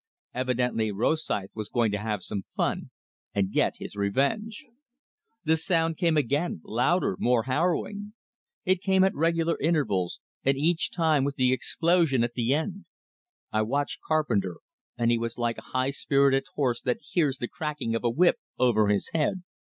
[0.33, 2.89] Evidently Rosythe was going to have some fun,
[3.35, 4.65] and get his revenge!
[5.43, 8.13] The sound came again louder, more harrowing.
[8.65, 12.85] It came at regular intervals, and each time with the explosion at the end.
[13.51, 14.57] I watched Carpenter,
[14.97, 18.37] and he was like a high spirited horse that hears the cracking of a whip
[18.57, 19.43] over his head.